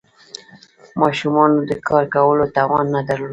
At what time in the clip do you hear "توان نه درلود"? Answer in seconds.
2.55-3.29